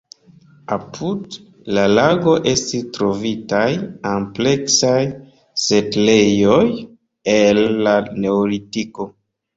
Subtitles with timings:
[0.75, 1.35] Apud
[1.77, 3.67] la lago estis trovitaj
[4.13, 4.97] ampleksaj
[5.67, 6.61] setlejoj
[7.39, 7.95] el la
[8.27, 9.09] neolitiko.